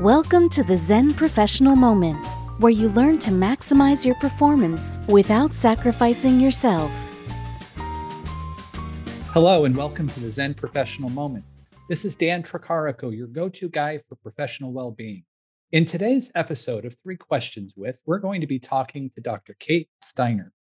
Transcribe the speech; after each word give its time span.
Welcome 0.00 0.48
to 0.50 0.62
the 0.62 0.78
Zen 0.78 1.12
Professional 1.12 1.76
Moment, 1.76 2.24
where 2.56 2.72
you 2.72 2.88
learn 2.88 3.18
to 3.18 3.30
maximize 3.30 4.06
your 4.06 4.14
performance 4.14 4.98
without 5.08 5.52
sacrificing 5.52 6.40
yourself. 6.40 6.90
Hello, 9.34 9.66
and 9.66 9.76
welcome 9.76 10.08
to 10.08 10.20
the 10.20 10.30
Zen 10.30 10.54
Professional 10.54 11.10
Moment. 11.10 11.44
This 11.90 12.06
is 12.06 12.16
Dan 12.16 12.42
Tricarico, 12.42 13.14
your 13.14 13.26
go 13.26 13.50
to 13.50 13.68
guy 13.68 13.98
for 14.08 14.14
professional 14.14 14.72
well 14.72 14.90
being. 14.90 15.24
In 15.70 15.84
today's 15.84 16.32
episode 16.34 16.86
of 16.86 16.96
Three 17.02 17.18
Questions 17.18 17.74
with, 17.76 18.00
we're 18.06 18.20
going 18.20 18.40
to 18.40 18.46
be 18.46 18.58
talking 18.58 19.10
to 19.14 19.20
Dr. 19.20 19.54
Kate 19.60 19.90
Steiner. 20.02 20.54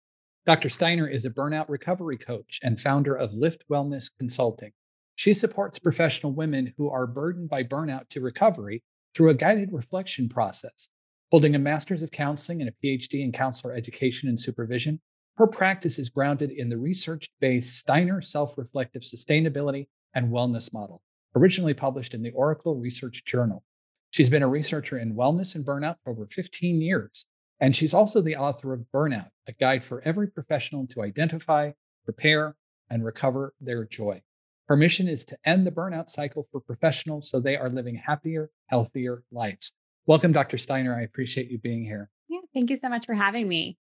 Dr. 0.47 0.71
Steiner 0.71 1.07
is 1.07 1.27
a 1.27 1.31
burnout 1.31 1.67
recovery 1.69 2.17
coach 2.17 2.59
and 2.63 2.81
founder 2.81 3.15
of 3.15 3.35
Lift 3.35 3.65
Wellness 3.71 4.11
Consulting. 4.19 4.73
She 5.15 5.35
supports 5.35 5.79
professional 5.79 6.33
women 6.33 6.73
who 6.79 6.89
are 6.89 7.07
burdened 7.07 7.51
by 7.51 7.65
burnout 7.65 8.09
to 8.09 8.23
recovery 8.23 8.83
through 9.17 9.31
a 9.31 9.35
guided 9.35 9.73
reflection 9.73 10.29
process. 10.29 10.89
Holding 11.31 11.55
a 11.55 11.59
master's 11.59 12.03
of 12.03 12.11
counseling 12.11 12.61
and 12.61 12.69
a 12.69 12.87
PhD 12.87 13.25
in 13.25 13.33
counselor 13.33 13.75
education 13.75 14.29
and 14.29 14.39
supervision, 14.39 15.01
her 15.39 15.47
practice 15.47 15.99
is 15.99 16.11
grounded 16.11 16.51
in 16.51 16.69
the 16.69 16.77
research 16.77 17.31
based 17.41 17.79
Steiner 17.79 18.21
self 18.21 18.59
reflective 18.59 19.03
sustainability 19.03 19.89
and 20.15 20.31
wellness 20.31 20.73
model, 20.73 21.03
originally 21.35 21.75
published 21.75 22.13
in 22.13 22.23
the 22.23 22.31
Oracle 22.31 22.77
Research 22.77 23.25
Journal. 23.25 23.65
She's 24.11 24.31
been 24.31 24.43
a 24.43 24.49
researcher 24.49 24.99
in 24.99 25.15
wellness 25.15 25.55
and 25.55 25.65
burnout 25.65 25.97
for 26.05 26.11
over 26.11 26.27
15 26.27 26.81
years, 26.83 27.25
and 27.59 27.75
she's 27.75 27.95
also 27.95 28.21
the 28.21 28.37
author 28.37 28.73
of 28.73 28.85
Burnout, 28.95 29.31
a 29.49 29.53
guide 29.53 29.85
for 29.85 30.03
every 30.03 30.29
professional 30.29 30.87
to 30.89 31.03
identify, 31.03 31.73
prepare, 32.05 32.55
and 32.91 33.05
recover 33.05 33.55
their 33.61 33.85
joy. 33.85 34.23
Her 34.69 34.77
mission 34.77 35.07
is 35.07 35.25
to 35.27 35.39
end 35.45 35.65
the 35.65 35.71
burnout 35.71 36.09
cycle 36.09 36.49
for 36.51 36.61
professionals 36.61 37.31
so 37.31 37.39
they 37.39 37.57
are 37.57 37.69
living 37.69 37.95
happier, 37.95 38.51
healthier 38.67 39.23
lives. 39.31 39.73
Welcome, 40.07 40.33
Dr. 40.33 40.59
Steiner. 40.59 40.97
I 40.97 41.03
appreciate 41.03 41.51
you 41.51 41.59
being 41.59 41.85
here. 41.85 42.11
Yeah, 42.29 42.41
thank 42.53 42.71
you 42.71 42.77
so 42.77 42.89
much 42.89 43.07
for 43.07 43.15
having 43.15 43.47
me. 43.47 43.79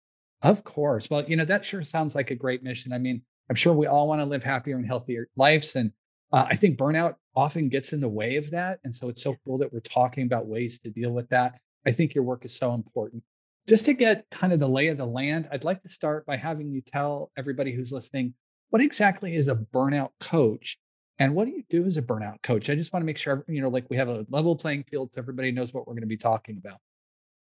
Of 0.42 0.64
course. 0.64 1.10
Well, 1.10 1.26
you 1.28 1.36
know, 1.36 1.44
that 1.44 1.66
sure 1.66 1.84
sounds 1.84 2.16
like 2.16 2.32
a 2.32 2.36
great 2.36 2.64
mission. 2.64 2.94
I 2.94 2.98
mean, 2.98 3.24
I'm 3.50 3.58
sure 3.58 3.74
we 3.74 3.88
all 3.88 4.08
want 4.08 4.22
to 4.22 4.26
live 4.26 4.44
happier 4.44 4.78
and 4.78 4.88
healthier 4.88 5.28
lives. 5.36 5.76
And 5.76 5.92
uh, 6.32 6.46
I 6.50 6.56
think 6.56 6.78
burnout 6.78 7.16
often 7.36 7.68
gets 7.68 7.92
in 7.92 8.00
the 8.00 8.08
way 8.08 8.38
of 8.38 8.52
that. 8.52 8.80
And 8.86 8.96
so 8.96 9.10
it's 9.10 9.22
so 9.22 9.36
cool 9.44 9.58
that 9.58 9.74
we're 9.74 9.82
talking 9.82 10.26
about 10.26 10.48
ways 10.48 10.80
to 10.80 10.90
deal 10.90 11.12
with 11.12 11.28
that. 11.30 11.60
I 11.86 11.92
think 11.92 12.16
your 12.16 12.24
work 12.24 12.46
is 12.46 12.56
so 12.56 12.74
important. 12.74 13.24
Just 13.68 13.86
to 13.86 13.94
get 13.94 14.30
kind 14.32 14.54
of 14.54 14.60
the 14.60 14.70
lay 14.70 14.88
of 14.88 14.98
the 14.98 15.06
land, 15.06 15.50
I'd 15.52 15.66
like 15.66 15.84
to 15.84 15.90
start 15.90 16.26
by 16.26 16.38
having 16.38 16.72
you 16.72 16.82
tell 16.82 17.32
everybody 17.38 17.74
who's 17.74 17.92
listening 17.92 18.34
what 18.70 18.82
exactly 18.82 19.36
is 19.36 19.48
a 19.48 19.56
burnout 19.56 20.12
coach? 20.20 20.78
And 21.18 21.36
what 21.36 21.46
do 21.46 21.52
you 21.52 21.64
do 21.70 21.86
as 21.86 21.98
a 21.98 22.02
burnout 22.02 22.42
coach? 22.44 22.70
I 22.70 22.76
just 22.76 22.94
want 22.94 23.02
to 23.02 23.06
make 23.06 23.18
sure 23.18 23.44
you 23.48 23.62
know 23.62 23.70
like 23.70 23.86
we 23.90 23.98
have 23.98 24.08
a 24.08 24.26
level 24.30 24.56
playing 24.56 24.84
field 24.84 25.14
so 25.14 25.22
everybody 25.22 25.52
knows 25.52 25.74
what 25.74 25.88
we're 25.88 25.94
going 25.94 26.02
to 26.02 26.08
be 26.08 26.18
talking 26.18 26.58
about. 26.58 26.80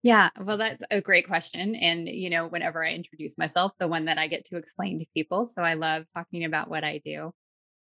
Yeah 0.02 0.30
well 0.40 0.58
that's 0.58 0.84
a 0.92 1.02
great 1.02 1.28
question 1.28 1.76
and 1.76 2.08
you 2.08 2.30
know 2.30 2.48
whenever 2.48 2.86
i 2.86 2.92
introduce 2.92 3.40
myself 3.40 3.72
the 3.80 3.88
one 3.88 4.06
that 4.06 4.20
i 4.20 4.28
get 4.28 4.46
to 4.46 4.58
explain 4.58 5.00
to 5.00 5.06
people 5.16 5.48
so 5.48 5.64
i 5.64 5.74
love 5.74 6.04
talking 6.16 6.46
about 6.46 6.70
what 6.70 6.84
i 6.84 7.02
do. 7.04 7.32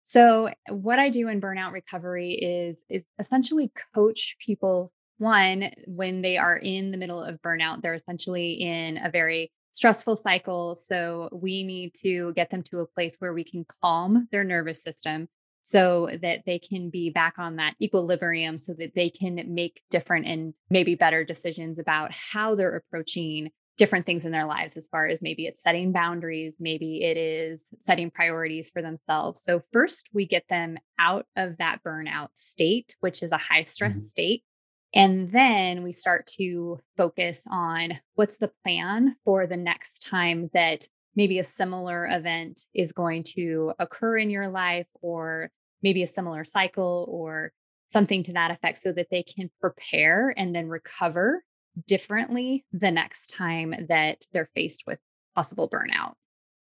So 0.03 0.49
what 0.69 0.99
i 0.99 1.09
do 1.09 1.29
in 1.29 1.41
burnout 1.41 1.71
recovery 1.71 2.33
is 2.33 2.83
is 2.89 3.03
essentially 3.17 3.71
coach 3.95 4.35
people 4.45 4.91
one 5.17 5.71
when 5.88 6.21
they 6.21 6.38
are 6.38 6.57
in 6.57 6.91
the 6.91 6.97
middle 6.97 7.23
of 7.23 7.41
burnout 7.41 7.81
they're 7.81 7.93
essentially 7.93 8.53
in 8.53 8.97
a 8.97 9.09
very 9.09 9.51
stressful 9.72 10.17
cycle. 10.17 10.75
So 10.75 11.30
we 11.31 11.64
need 11.64 11.94
to 12.02 12.33
get 12.33 12.50
them 12.50 12.64
to 12.64 12.80
a 12.80 12.88
place 12.88 13.16
where 13.19 13.33
we 13.33 13.44
can 13.44 13.66
calm 13.81 14.28
their 14.31 14.44
nervous 14.44 14.81
system 14.81 15.28
so 15.61 16.09
that 16.22 16.39
they 16.45 16.59
can 16.59 16.89
be 16.89 17.09
back 17.09 17.36
on 17.38 17.58
that 17.58 17.75
equilibrium 17.81 18.58
so 18.58 18.73
that 18.73 18.94
they 18.95 19.09
can 19.09 19.44
make 19.53 19.81
different 19.89 20.25
and 20.25 20.53
maybe 20.69 20.95
better 20.95 21.23
decisions 21.23 21.80
about 21.80 22.11
how 22.11 22.55
they're 22.55 22.75
approaching 22.75 23.52
different 23.78 24.05
things 24.05 24.25
in 24.25 24.31
their 24.31 24.45
lives 24.45 24.75
as 24.75 24.88
far 24.88 25.08
as 25.08 25.22
maybe 25.22 25.45
it's 25.45 25.62
setting 25.62 25.91
boundaries 25.91 26.57
maybe 26.59 27.03
it 27.03 27.18
is 27.18 27.69
setting 27.79 28.12
priorities 28.12 28.69
for 28.69 28.81
themselves 28.81 29.41
so 29.41 29.62
first 29.72 30.09
we 30.13 30.25
get 30.25 30.44
them 30.50 30.78
out 31.00 31.25
of 31.35 31.57
that 31.57 31.79
burnout 31.84 32.28
state 32.34 32.95
which 33.00 33.24
is 33.24 33.31
a 33.31 33.38
high 33.38 33.63
stress 33.63 33.95
mm-hmm. 33.95 34.06
state 34.06 34.44
and 34.94 35.31
then 35.31 35.84
we 35.84 35.91
start 35.91 36.28
to 36.38 36.79
focus 36.97 37.46
on 37.50 38.00
what's 38.16 38.38
the 38.38 38.52
plan 38.63 39.16
for 39.24 39.47
the 39.47 39.57
next 39.57 40.06
time 40.06 40.50
that 40.53 40.88
maybe 41.16 41.40
a 41.40 41.44
similar 41.44 42.07
event 42.07 42.62
is 42.74 42.91
going 42.91 43.24
to 43.24 43.74
occur 43.80 44.18
in 44.18 44.30
your 44.30 44.50
life, 44.50 44.88
or 45.01 45.50
maybe 45.81 46.03
a 46.03 46.07
similar 46.07 46.44
cycle, 46.44 47.06
or 47.09 47.51
something 47.88 48.24
to 48.24 48.34
that 48.34 48.51
effect, 48.51 48.78
so 48.78 48.91
that 48.91 49.07
they 49.12 49.24
can 49.24 49.50
prepare 49.59 50.34
and 50.38 50.56
then 50.56 50.68
recover 50.68 51.44
differently 51.88 52.66
the 52.72 52.91
next 52.91 53.34
time 53.34 53.74
that 53.90 54.22
they're 54.34 54.50
faced 54.56 54.84
with 54.85 55.00
possible 55.35 55.69
burnout. 55.69 56.13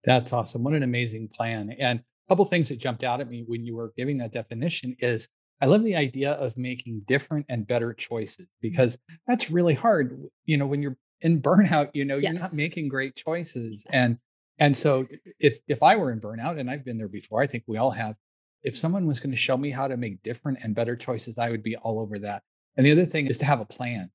That's 0.03 0.33
awesome. 0.33 0.63
What 0.63 0.73
an 0.73 0.83
amazing 0.83 1.27
plan. 1.27 1.75
And 1.77 1.99
a 1.99 2.03
couple 2.29 2.45
things 2.45 2.69
that 2.69 2.79
jumped 2.79 3.03
out 3.03 3.21
at 3.21 3.29
me 3.29 3.43
when 3.45 3.65
you 3.65 3.75
were 3.75 3.93
giving 3.97 4.17
that 4.19 4.31
definition 4.31 4.95
is 4.99 5.27
I 5.61 5.67
love 5.67 5.83
the 5.83 5.95
idea 5.95 6.31
of 6.31 6.57
making 6.57 7.03
different 7.07 7.45
and 7.47 7.67
better 7.67 7.93
choices 7.93 8.47
because 8.61 8.97
that's 9.27 9.51
really 9.51 9.75
hard. 9.75 10.19
You 10.45 10.57
know, 10.57 10.65
when 10.65 10.81
you're 10.81 10.97
in 11.21 11.41
burnout, 11.41 11.91
you 11.93 12.03
know, 12.03 12.17
yes. 12.17 12.33
you're 12.33 12.41
not 12.41 12.53
making 12.53 12.89
great 12.89 13.15
choices. 13.15 13.85
And 13.91 14.17
and 14.57 14.75
so 14.75 15.07
if 15.39 15.59
if 15.67 15.83
I 15.83 15.95
were 15.95 16.11
in 16.11 16.19
burnout, 16.19 16.59
and 16.59 16.69
I've 16.69 16.83
been 16.83 16.97
there 16.97 17.07
before, 17.07 17.41
I 17.41 17.47
think 17.47 17.63
we 17.67 17.77
all 17.77 17.91
have, 17.91 18.15
if 18.63 18.77
someone 18.77 19.05
was 19.05 19.19
going 19.19 19.31
to 19.31 19.37
show 19.37 19.57
me 19.57 19.71
how 19.71 19.87
to 19.87 19.97
make 19.97 20.23
different 20.23 20.59
and 20.61 20.75
better 20.75 20.95
choices, 20.95 21.37
I 21.37 21.49
would 21.49 21.63
be 21.63 21.75
all 21.75 21.99
over 21.99 22.19
that. 22.19 22.43
And 22.75 22.85
the 22.85 22.91
other 22.91 23.05
thing 23.05 23.27
is 23.27 23.37
to 23.39 23.45
have 23.45 23.59
a 23.59 23.65
plan. 23.65 24.11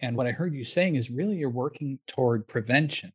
And 0.00 0.16
what 0.16 0.26
I 0.26 0.32
heard 0.32 0.54
you 0.54 0.64
saying 0.64 0.96
is 0.96 1.10
really 1.10 1.36
you're 1.36 1.50
working 1.50 1.98
toward 2.06 2.46
prevention. 2.46 3.12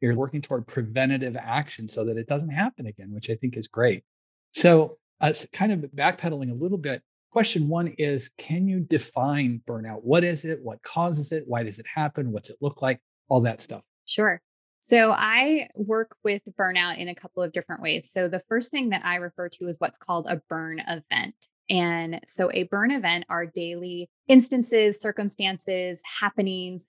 You're 0.00 0.14
working 0.14 0.40
toward 0.40 0.66
preventative 0.66 1.36
action 1.36 1.88
so 1.88 2.04
that 2.04 2.16
it 2.16 2.26
doesn't 2.26 2.50
happen 2.50 2.86
again, 2.86 3.12
which 3.12 3.28
I 3.28 3.34
think 3.34 3.56
is 3.56 3.68
great. 3.68 4.04
So, 4.52 4.96
uh, 5.20 5.34
kind 5.52 5.72
of 5.72 5.80
backpedaling 5.94 6.50
a 6.50 6.54
little 6.54 6.78
bit, 6.78 7.02
Question 7.30 7.68
one 7.68 7.94
is 7.98 8.30
Can 8.38 8.66
you 8.66 8.80
define 8.80 9.62
burnout? 9.66 10.02
What 10.02 10.24
is 10.24 10.44
it? 10.44 10.60
What 10.62 10.82
causes 10.82 11.32
it? 11.32 11.44
Why 11.46 11.62
does 11.62 11.78
it 11.78 11.86
happen? 11.92 12.32
What's 12.32 12.50
it 12.50 12.56
look 12.60 12.82
like? 12.82 13.00
All 13.28 13.40
that 13.42 13.60
stuff. 13.60 13.82
Sure. 14.04 14.42
So 14.80 15.12
I 15.12 15.68
work 15.74 16.16
with 16.24 16.42
burnout 16.58 16.98
in 16.98 17.08
a 17.08 17.14
couple 17.14 17.42
of 17.42 17.52
different 17.52 17.82
ways. 17.82 18.10
So 18.10 18.28
the 18.28 18.42
first 18.48 18.70
thing 18.70 18.88
that 18.88 19.04
I 19.04 19.16
refer 19.16 19.48
to 19.50 19.68
is 19.68 19.78
what's 19.78 19.98
called 19.98 20.26
a 20.28 20.40
burn 20.48 20.80
event. 20.80 21.34
And 21.68 22.20
so 22.26 22.50
a 22.52 22.64
burn 22.64 22.90
event 22.90 23.26
are 23.28 23.46
daily 23.46 24.08
instances, 24.26 25.00
circumstances, 25.00 26.02
happenings, 26.20 26.88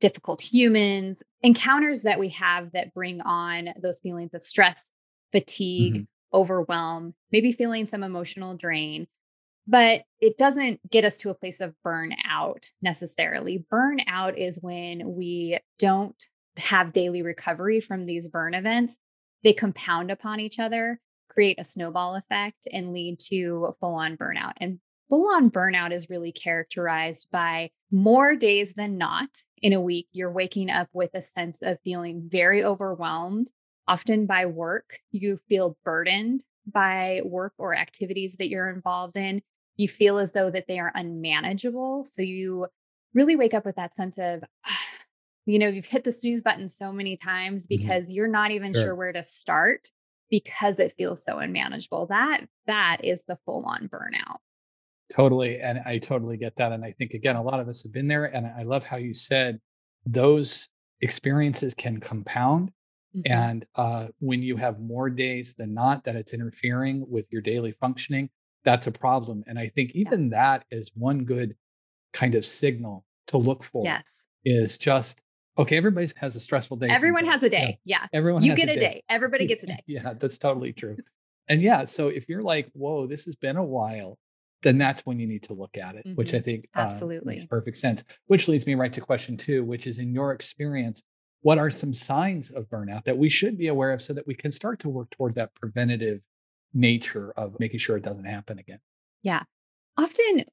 difficult 0.00 0.42
humans, 0.42 1.22
encounters 1.42 2.02
that 2.02 2.20
we 2.20 2.28
have 2.28 2.72
that 2.72 2.92
bring 2.94 3.22
on 3.22 3.70
those 3.80 4.00
feelings 4.00 4.34
of 4.34 4.42
stress, 4.42 4.90
fatigue, 5.32 5.94
mm-hmm. 5.94 6.36
overwhelm, 6.36 7.14
maybe 7.32 7.50
feeling 7.50 7.86
some 7.86 8.02
emotional 8.02 8.54
drain 8.54 9.08
but 9.66 10.02
it 10.20 10.36
doesn't 10.36 10.80
get 10.90 11.04
us 11.04 11.18
to 11.18 11.30
a 11.30 11.34
place 11.34 11.60
of 11.60 11.74
burnout 11.86 12.70
necessarily. 12.82 13.64
Burnout 13.72 14.36
is 14.36 14.58
when 14.60 15.14
we 15.14 15.58
don't 15.78 16.22
have 16.56 16.92
daily 16.92 17.22
recovery 17.22 17.80
from 17.80 18.04
these 18.04 18.28
burn 18.28 18.54
events. 18.54 18.96
They 19.42 19.52
compound 19.52 20.10
upon 20.10 20.40
each 20.40 20.58
other, 20.58 21.00
create 21.28 21.58
a 21.58 21.64
snowball 21.64 22.14
effect, 22.14 22.68
and 22.72 22.92
lead 22.92 23.18
to 23.28 23.74
full 23.80 23.94
on 23.94 24.16
burnout. 24.16 24.52
And 24.58 24.78
full 25.08 25.28
on 25.34 25.50
burnout 25.50 25.92
is 25.92 26.10
really 26.10 26.32
characterized 26.32 27.28
by 27.30 27.70
more 27.90 28.36
days 28.36 28.74
than 28.74 28.98
not 28.98 29.28
in 29.62 29.72
a 29.72 29.80
week. 29.80 30.08
You're 30.12 30.32
waking 30.32 30.70
up 30.70 30.88
with 30.92 31.10
a 31.14 31.22
sense 31.22 31.58
of 31.62 31.78
feeling 31.84 32.28
very 32.30 32.64
overwhelmed, 32.64 33.50
often 33.86 34.26
by 34.26 34.46
work. 34.46 34.98
You 35.10 35.40
feel 35.48 35.76
burdened 35.84 36.44
by 36.66 37.20
work 37.24 37.52
or 37.58 37.76
activities 37.76 38.36
that 38.38 38.48
you're 38.48 38.70
involved 38.70 39.16
in 39.16 39.42
you 39.76 39.88
feel 39.88 40.18
as 40.18 40.32
though 40.32 40.50
that 40.50 40.66
they 40.68 40.78
are 40.78 40.92
unmanageable. 40.94 42.04
So 42.04 42.22
you 42.22 42.66
really 43.12 43.36
wake 43.36 43.54
up 43.54 43.64
with 43.64 43.76
that 43.76 43.94
sense 43.94 44.18
of, 44.18 44.42
you 45.46 45.58
know, 45.58 45.68
you've 45.68 45.86
hit 45.86 46.04
the 46.04 46.12
snooze 46.12 46.42
button 46.42 46.68
so 46.68 46.92
many 46.92 47.16
times 47.16 47.66
mm-hmm. 47.66 47.80
because 47.80 48.06
mm-hmm. 48.06 48.14
you're 48.14 48.28
not 48.28 48.50
even 48.50 48.72
sure. 48.72 48.82
sure 48.82 48.94
where 48.94 49.12
to 49.12 49.22
start 49.22 49.88
because 50.30 50.80
it 50.80 50.94
feels 50.96 51.24
so 51.24 51.38
unmanageable. 51.38 52.06
That 52.06 52.46
that 52.66 52.98
is 53.04 53.24
the 53.24 53.38
full 53.44 53.64
on 53.66 53.88
burnout. 53.88 54.38
Totally. 55.12 55.60
And 55.60 55.80
I 55.84 55.98
totally 55.98 56.36
get 56.36 56.56
that. 56.56 56.72
And 56.72 56.84
I 56.84 56.90
think 56.90 57.12
again, 57.12 57.36
a 57.36 57.42
lot 57.42 57.60
of 57.60 57.68
us 57.68 57.82
have 57.82 57.92
been 57.92 58.08
there. 58.08 58.24
And 58.24 58.46
I 58.46 58.62
love 58.62 58.86
how 58.86 58.96
you 58.96 59.12
said 59.12 59.60
those 60.06 60.68
experiences 61.00 61.74
can 61.74 62.00
compound. 62.00 62.70
Mm-hmm. 63.14 63.32
And 63.32 63.66
uh, 63.76 64.08
when 64.18 64.42
you 64.42 64.56
have 64.56 64.80
more 64.80 65.10
days 65.10 65.54
than 65.54 65.74
not 65.74 66.04
that 66.04 66.16
it's 66.16 66.34
interfering 66.34 67.04
with 67.08 67.28
your 67.30 67.42
daily 67.42 67.72
functioning, 67.72 68.30
that's 68.64 68.86
a 68.86 68.92
problem. 68.92 69.44
And 69.46 69.58
I 69.58 69.68
think 69.68 69.92
even 69.94 70.24
yeah. 70.24 70.38
that 70.38 70.64
is 70.70 70.90
one 70.94 71.24
good 71.24 71.56
kind 72.12 72.34
of 72.34 72.46
signal 72.46 73.04
to 73.28 73.38
look 73.38 73.62
for. 73.62 73.84
Yes. 73.84 74.24
Is 74.44 74.76
just 74.76 75.22
okay, 75.56 75.76
everybody 75.76 76.06
has 76.16 76.36
a 76.36 76.40
stressful 76.40 76.76
day. 76.78 76.88
Everyone 76.88 77.24
has 77.26 77.42
a 77.42 77.48
day. 77.48 77.78
Yeah. 77.84 78.00
yeah. 78.02 78.18
Everyone 78.18 78.42
you 78.42 78.54
get 78.56 78.68
a 78.68 78.74
day. 78.74 78.80
day. 78.80 79.04
Everybody 79.08 79.46
gets 79.46 79.62
a 79.64 79.68
day. 79.68 79.82
yeah, 79.86 80.14
that's 80.14 80.38
totally 80.38 80.72
true. 80.72 80.96
and 81.48 81.62
yeah, 81.62 81.84
so 81.84 82.08
if 82.08 82.28
you're 82.28 82.42
like, 82.42 82.70
whoa, 82.74 83.06
this 83.06 83.24
has 83.24 83.36
been 83.36 83.56
a 83.56 83.64
while, 83.64 84.18
then 84.62 84.78
that's 84.78 85.06
when 85.06 85.18
you 85.18 85.26
need 85.26 85.42
to 85.44 85.52
look 85.52 85.76
at 85.78 85.94
it, 85.94 86.06
mm-hmm. 86.06 86.16
which 86.16 86.34
I 86.34 86.40
think 86.40 86.68
absolutely 86.74 87.34
uh, 87.34 87.36
makes 87.36 87.44
perfect 87.46 87.76
sense. 87.76 88.02
Which 88.26 88.48
leads 88.48 88.66
me 88.66 88.74
right 88.74 88.92
to 88.92 89.00
question 89.00 89.36
two, 89.36 89.64
which 89.64 89.86
is 89.86 89.98
in 89.98 90.12
your 90.12 90.32
experience, 90.32 91.02
what 91.42 91.58
are 91.58 91.70
some 91.70 91.94
signs 91.94 92.50
of 92.50 92.68
burnout 92.68 93.04
that 93.04 93.18
we 93.18 93.28
should 93.28 93.58
be 93.58 93.68
aware 93.68 93.92
of 93.92 94.02
so 94.02 94.14
that 94.14 94.26
we 94.26 94.34
can 94.34 94.50
start 94.50 94.80
to 94.80 94.88
work 94.88 95.10
toward 95.10 95.34
that 95.34 95.54
preventative 95.54 96.22
nature 96.74 97.32
of 97.36 97.58
making 97.58 97.78
sure 97.78 97.96
it 97.96 98.02
doesn't 98.02 98.26
happen 98.26 98.58
again? 98.58 98.80
Yeah. 99.22 99.42
Often, 99.96 100.44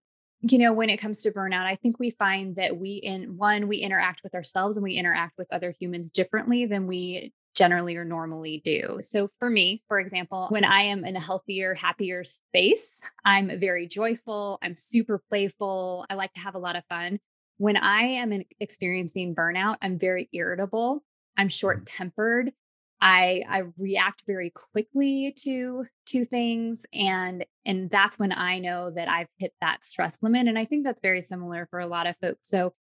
you 0.41 0.57
know, 0.57 0.71
when 0.71 0.89
it 0.89 0.97
comes 0.97 1.21
to 1.21 1.31
burnout, 1.31 1.65
I 1.65 1.75
think 1.75 1.99
we 1.99 2.11
find 2.11 2.55
that 2.55 2.77
we 2.77 2.93
in 2.93 3.37
one, 3.37 3.67
we 3.67 3.77
interact 3.77 4.21
with 4.23 4.35
ourselves 4.35 4.77
and 4.77 4.83
we 4.83 4.93
interact 4.93 5.37
with 5.37 5.51
other 5.51 5.73
humans 5.79 6.11
differently 6.11 6.65
than 6.65 6.87
we 6.87 7.33
generally 7.53 7.97
or 7.97 8.05
normally 8.05 8.61
do. 8.63 8.99
So 9.01 9.29
for 9.39 9.49
me, 9.49 9.83
for 9.87 9.99
example, 9.99 10.47
when 10.49 10.63
I 10.63 10.83
am 10.83 11.03
in 11.03 11.15
a 11.15 11.19
healthier, 11.19 11.73
happier 11.73 12.23
space, 12.23 13.01
I'm 13.25 13.59
very 13.59 13.87
joyful, 13.87 14.57
I'm 14.61 14.73
super 14.73 15.21
playful, 15.29 16.05
I 16.09 16.13
like 16.13 16.33
to 16.33 16.39
have 16.39 16.55
a 16.55 16.59
lot 16.59 16.77
of 16.77 16.85
fun. 16.87 17.19
When 17.57 17.75
I 17.75 18.03
am 18.03 18.41
experiencing 18.59 19.35
burnout, 19.35 19.77
I'm 19.81 19.99
very 19.99 20.29
irritable, 20.31 21.03
I'm 21.37 21.47
mm-hmm. 21.47 21.49
short-tempered, 21.49 22.53
I 23.01 23.43
I 23.49 23.63
react 23.77 24.23
very 24.27 24.51
quickly 24.51 25.33
to 25.39 25.85
to 26.07 26.25
things 26.25 26.85
and 26.93 27.45
and 27.65 27.89
that's 27.89 28.19
when 28.19 28.31
I 28.31 28.59
know 28.59 28.91
that 28.91 29.09
I've 29.09 29.27
hit 29.37 29.53
that 29.61 29.83
stress 29.83 30.17
limit 30.21 30.47
and 30.47 30.57
I 30.57 30.65
think 30.65 30.85
that's 30.85 31.01
very 31.01 31.21
similar 31.21 31.67
for 31.69 31.79
a 31.79 31.87
lot 31.87 32.07
of 32.07 32.15
folks. 32.21 32.47
So 32.47 32.73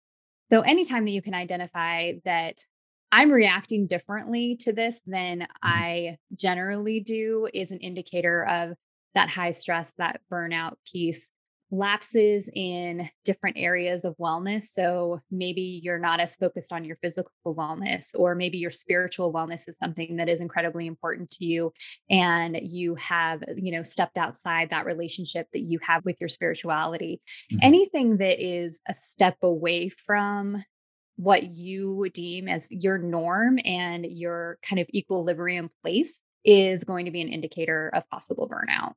so 0.50 0.60
anytime 0.62 1.04
that 1.04 1.12
you 1.12 1.22
can 1.22 1.34
identify 1.34 2.14
that 2.24 2.64
I'm 3.12 3.30
reacting 3.30 3.86
differently 3.86 4.56
to 4.60 4.72
this 4.72 5.00
than 5.06 5.40
mm-hmm. 5.40 5.46
I 5.62 6.18
generally 6.34 7.00
do 7.00 7.48
is 7.54 7.70
an 7.70 7.78
indicator 7.78 8.44
of 8.44 8.74
that 9.14 9.30
high 9.30 9.52
stress, 9.52 9.94
that 9.98 10.20
burnout 10.30 10.74
piece 10.90 11.30
lapses 11.70 12.48
in 12.54 13.10
different 13.24 13.56
areas 13.58 14.04
of 14.04 14.16
wellness. 14.16 14.64
So 14.64 15.20
maybe 15.30 15.80
you're 15.82 15.98
not 15.98 16.20
as 16.20 16.34
focused 16.34 16.72
on 16.72 16.84
your 16.84 16.96
physical 16.96 17.30
wellness, 17.44 18.10
or 18.14 18.34
maybe 18.34 18.58
your 18.58 18.70
spiritual 18.70 19.32
wellness 19.32 19.68
is 19.68 19.76
something 19.76 20.16
that 20.16 20.28
is 20.28 20.40
incredibly 20.40 20.86
important 20.86 21.30
to 21.32 21.44
you. 21.44 21.72
And 22.08 22.58
you 22.62 22.94
have, 22.94 23.42
you 23.56 23.72
know, 23.72 23.82
stepped 23.82 24.16
outside 24.16 24.70
that 24.70 24.86
relationship 24.86 25.48
that 25.52 25.60
you 25.60 25.78
have 25.82 26.04
with 26.04 26.16
your 26.20 26.28
spirituality. 26.28 27.20
Mm-hmm. 27.52 27.58
Anything 27.62 28.16
that 28.18 28.42
is 28.42 28.80
a 28.88 28.94
step 28.94 29.36
away 29.42 29.90
from 29.90 30.64
what 31.16 31.42
you 31.42 32.08
deem 32.14 32.48
as 32.48 32.68
your 32.70 32.96
norm 32.96 33.58
and 33.64 34.06
your 34.06 34.58
kind 34.62 34.80
of 34.80 34.88
equilibrium 34.94 35.68
place 35.82 36.20
is 36.44 36.84
going 36.84 37.04
to 37.04 37.10
be 37.10 37.20
an 37.20 37.28
indicator 37.28 37.90
of 37.92 38.08
possible 38.08 38.48
burnout. 38.48 38.92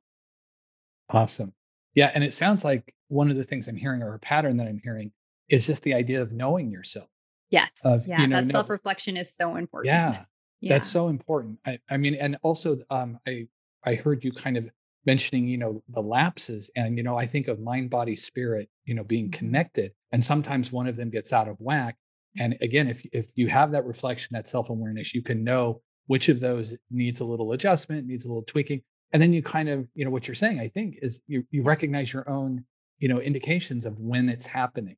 Awesome. 1.10 1.52
Yeah. 1.94 2.10
And 2.14 2.24
it 2.24 2.34
sounds 2.34 2.64
like 2.64 2.94
one 3.08 3.30
of 3.30 3.36
the 3.36 3.44
things 3.44 3.68
I'm 3.68 3.76
hearing 3.76 4.02
or 4.02 4.14
a 4.14 4.18
pattern 4.18 4.56
that 4.58 4.68
I'm 4.68 4.80
hearing 4.82 5.12
is 5.48 5.66
just 5.66 5.82
the 5.82 5.94
idea 5.94 6.22
of 6.22 6.32
knowing 6.32 6.70
yourself. 6.70 7.08
Yes. 7.50 7.70
Of, 7.84 8.06
yeah. 8.06 8.22
You 8.22 8.28
know, 8.28 8.40
that 8.40 8.48
self 8.48 8.70
reflection 8.70 9.16
is 9.16 9.34
so 9.34 9.56
important. 9.56 9.92
Yeah, 9.92 10.24
yeah. 10.60 10.74
That's 10.74 10.88
so 10.88 11.08
important. 11.08 11.58
I, 11.66 11.78
I 11.90 11.98
mean, 11.98 12.14
and 12.14 12.38
also 12.42 12.76
um, 12.88 13.18
I 13.26 13.48
I 13.84 13.96
heard 13.96 14.24
you 14.24 14.32
kind 14.32 14.56
of 14.56 14.70
mentioning, 15.04 15.48
you 15.48 15.58
know, 15.58 15.82
the 15.88 16.02
lapses. 16.02 16.70
And, 16.76 16.96
you 16.96 17.02
know, 17.02 17.18
I 17.18 17.26
think 17.26 17.48
of 17.48 17.60
mind, 17.60 17.90
body, 17.90 18.14
spirit, 18.14 18.68
you 18.84 18.94
know, 18.94 19.04
being 19.04 19.26
mm-hmm. 19.26 19.38
connected. 19.38 19.92
And 20.12 20.22
sometimes 20.22 20.70
one 20.70 20.86
of 20.86 20.96
them 20.96 21.10
gets 21.10 21.32
out 21.32 21.48
of 21.48 21.56
whack. 21.58 21.96
And 22.38 22.56
again, 22.62 22.88
if 22.88 23.04
if 23.12 23.30
you 23.34 23.48
have 23.48 23.72
that 23.72 23.84
reflection, 23.84 24.30
that 24.32 24.46
self-awareness, 24.46 25.14
you 25.14 25.20
can 25.20 25.44
know 25.44 25.82
which 26.06 26.30
of 26.30 26.40
those 26.40 26.74
needs 26.90 27.20
a 27.20 27.24
little 27.24 27.52
adjustment, 27.52 28.06
needs 28.06 28.24
a 28.24 28.28
little 28.28 28.42
tweaking 28.42 28.82
and 29.12 29.20
then 29.22 29.32
you 29.32 29.42
kind 29.42 29.68
of 29.68 29.88
you 29.94 30.04
know 30.04 30.10
what 30.10 30.26
you're 30.26 30.34
saying 30.34 30.60
i 30.60 30.68
think 30.68 30.96
is 31.02 31.20
you, 31.26 31.44
you 31.50 31.62
recognize 31.62 32.12
your 32.12 32.28
own 32.28 32.64
you 32.98 33.08
know 33.08 33.18
indications 33.18 33.86
of 33.86 33.98
when 33.98 34.28
it's 34.28 34.46
happening 34.46 34.96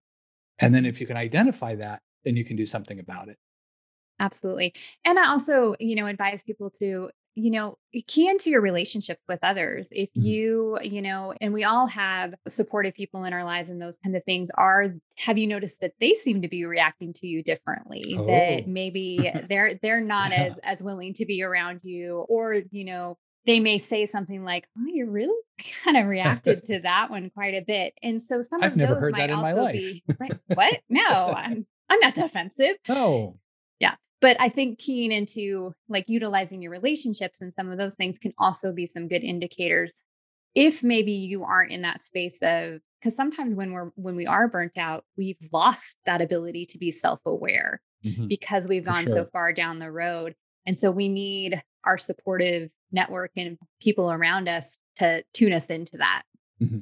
and 0.59 0.75
then 0.75 0.87
if 0.87 1.01
you 1.01 1.07
can 1.07 1.17
identify 1.17 1.75
that 1.75 2.03
then 2.25 2.37
you 2.37 2.45
can 2.45 2.57
do 2.57 2.67
something 2.67 2.99
about 2.99 3.29
it 3.29 3.39
absolutely 4.21 4.73
and 5.05 5.19
i 5.19 5.29
also 5.29 5.75
you 5.79 5.97
know 5.97 6.07
advise 6.07 6.43
people 6.43 6.71
to 6.71 7.11
you 7.37 7.51
know 7.51 7.77
key 8.07 8.29
into 8.29 8.49
your 8.49 8.61
relationships 8.61 9.21
with 9.29 9.41
others 9.43 9.91
if 9.93 10.09
mm-hmm. 10.11 10.27
you 10.27 10.79
you 10.83 11.03
know 11.03 11.35
and 11.41 11.53
we 11.53 11.65
all 11.65 11.87
have 11.87 12.35
supportive 12.47 12.95
people 12.95 13.25
in 13.25 13.33
our 13.33 13.45
lives 13.45 13.71
and 13.71 13.83
those 13.83 13.99
kind 13.99 14.15
of 14.15 14.23
things 14.25 14.51
are 14.57 14.95
have 15.19 15.37
you 15.37 15.47
noticed 15.47 15.81
that 15.81 15.93
they 16.01 16.15
seem 16.15 16.43
to 16.43 16.49
be 16.49 16.65
reacting 16.65 17.13
to 17.13 17.27
you 17.27 17.43
differently 17.43 18.15
oh. 18.17 18.27
that 18.27 18.69
maybe 18.69 19.33
they're 19.49 19.75
they're 19.83 20.01
not 20.01 20.31
yeah. 20.31 20.45
as 20.45 20.59
as 20.63 20.83
willing 20.83 21.13
to 21.13 21.27
be 21.27 21.43
around 21.43 21.81
you 21.83 22.25
or 22.29 22.63
you 22.71 22.85
know 22.85 23.19
they 23.47 23.61
may 23.61 23.79
say 23.79 24.07
something 24.07 24.45
like, 24.45 24.67
"Oh, 24.79 24.87
you 24.87 25.11
really 25.11 25.39
kind 25.85 25.97
of 25.97 26.07
reacted 26.07 26.65
to 26.67 26.81
that 26.81 27.11
one 27.11 27.31
quite 27.31 27.55
a 27.55 27.63
bit," 27.63 27.95
and 28.03 28.23
so 28.23 28.43
some 28.43 28.63
I've 28.63 28.73
of 28.73 28.89
those 28.89 29.11
might 29.11 29.31
also 29.31 29.73
be 29.73 30.03
right, 30.19 30.35
what? 30.55 30.81
No, 30.89 31.33
I'm 31.37 31.67
I'm 31.89 32.01
not 32.01 32.15
defensive. 32.15 32.77
No. 32.89 33.39
Yeah, 33.81 33.95
but 34.21 34.41
I 34.41 34.49
think 34.49 34.79
keying 34.79 35.13
into 35.13 35.75
like 35.89 36.09
utilizing 36.09 36.63
your 36.63 36.73
relationships 36.73 37.41
and 37.41 37.53
some 37.53 37.71
of 37.71 37.79
those 37.79 37.95
things 37.95 38.19
can 38.19 38.33
also 38.39 38.73
be 38.73 38.87
some 38.87 39.09
good 39.09 39.25
indicators. 39.25 40.03
If 40.55 40.85
maybe 40.85 41.13
you 41.13 41.43
aren't 41.43 41.73
in 41.73 41.83
that 41.83 42.01
space 42.01 42.39
of 42.41 42.81
because 43.01 43.17
sometimes 43.17 43.55
when 43.55 43.73
we're 43.73 43.91
when 43.97 44.17
we 44.17 44.27
are 44.27 44.49
burnt 44.49 44.79
out, 44.79 45.05
we've 45.17 45.37
lost 45.53 45.99
that 46.07 46.23
ability 46.23 46.67
to 46.67 46.79
be 46.79 46.91
self-aware 46.91 47.81
mm-hmm. 48.05 48.29
because 48.29 48.69
we've 48.69 48.85
gone 48.85 49.05
sure. 49.05 49.13
so 49.13 49.27
far 49.33 49.53
down 49.53 49.79
the 49.79 49.91
road. 49.91 50.35
And 50.67 50.79
so 50.79 50.91
we 50.91 51.09
need 51.09 51.63
our 51.85 51.99
supportive 51.99 52.71
network 52.95 53.33
and 53.37 53.59
people 53.81 54.11
around 54.11 54.49
us 54.49 54.79
to 54.97 55.25
tune 55.35 55.53
us 55.53 55.67
into 55.67 55.99
that. 55.99 56.23
Mm-hmm. 56.63 56.79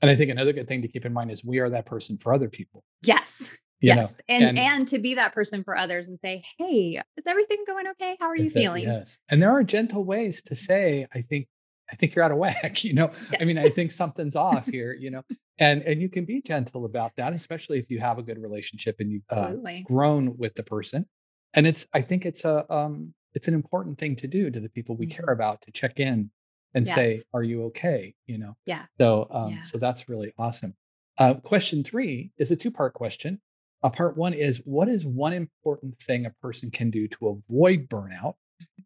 And 0.00 0.10
I 0.10 0.16
think 0.16 0.30
another 0.30 0.52
good 0.52 0.68
thing 0.68 0.82
to 0.82 0.88
keep 0.88 1.04
in 1.04 1.12
mind 1.12 1.30
is 1.30 1.44
we 1.44 1.58
are 1.58 1.70
that 1.70 1.86
person 1.86 2.18
for 2.18 2.32
other 2.32 2.48
people. 2.48 2.84
Yes. 3.02 3.50
You 3.80 3.88
yes. 3.88 4.16
And, 4.28 4.44
and, 4.44 4.58
and 4.58 4.88
to 4.88 4.98
be 4.98 5.14
that 5.14 5.34
person 5.34 5.64
for 5.64 5.76
others 5.76 6.08
and 6.08 6.18
say, 6.18 6.44
Hey, 6.58 7.00
is 7.16 7.26
everything 7.26 7.64
going 7.66 7.86
okay? 7.88 8.16
How 8.20 8.26
are 8.26 8.36
you 8.36 8.48
feeling? 8.48 8.84
yes. 8.84 9.18
And 9.28 9.42
there 9.42 9.50
are 9.50 9.62
gentle 9.62 10.04
ways 10.04 10.42
to 10.42 10.54
say, 10.54 11.06
I 11.14 11.20
think 11.20 11.48
I 11.90 11.96
think 11.96 12.14
you're 12.14 12.24
out 12.24 12.30
of 12.30 12.38
whack, 12.38 12.84
you 12.84 12.94
know. 12.94 13.10
Yes. 13.30 13.40
I 13.40 13.44
mean, 13.44 13.58
I 13.58 13.68
think 13.68 13.92
something's 13.92 14.36
off 14.36 14.66
here, 14.66 14.96
you 14.98 15.10
know. 15.10 15.22
And 15.58 15.82
and 15.82 16.00
you 16.00 16.08
can 16.08 16.24
be 16.24 16.40
gentle 16.40 16.84
about 16.84 17.12
that, 17.16 17.32
especially 17.32 17.78
if 17.78 17.90
you 17.90 18.00
have 18.00 18.18
a 18.18 18.22
good 18.22 18.38
relationship 18.38 18.96
and 19.00 19.10
you've 19.10 19.22
uh, 19.30 19.52
grown 19.84 20.36
with 20.36 20.54
the 20.54 20.62
person. 20.62 21.06
And 21.52 21.66
it's 21.66 21.86
I 21.92 22.00
think 22.00 22.26
it's 22.26 22.44
a 22.44 22.70
um 22.72 23.14
it's 23.34 23.48
an 23.48 23.54
important 23.54 23.98
thing 23.98 24.16
to 24.16 24.26
do 24.26 24.50
to 24.50 24.60
the 24.60 24.68
people 24.68 24.96
we 24.96 25.06
mm-hmm. 25.06 25.24
care 25.24 25.32
about 25.32 25.60
to 25.62 25.72
check 25.72 26.00
in 26.00 26.30
and 26.72 26.86
yes. 26.86 26.94
say, 26.94 27.22
"Are 27.32 27.42
you 27.42 27.64
okay?" 27.66 28.14
You 28.26 28.38
know. 28.38 28.56
Yeah. 28.66 28.84
So, 28.98 29.26
um, 29.30 29.50
yeah. 29.52 29.62
so 29.62 29.78
that's 29.78 30.08
really 30.08 30.32
awesome. 30.38 30.74
Uh, 31.18 31.34
question 31.34 31.84
three 31.84 32.32
is 32.38 32.50
a 32.50 32.56
two-part 32.56 32.94
question. 32.94 33.40
Uh, 33.82 33.90
part 33.90 34.16
one 34.16 34.34
is 34.34 34.60
what 34.64 34.88
is 34.88 35.04
one 35.04 35.32
important 35.32 35.96
thing 35.98 36.26
a 36.26 36.30
person 36.42 36.70
can 36.70 36.90
do 36.90 37.06
to 37.08 37.28
avoid 37.28 37.88
burnout, 37.88 38.34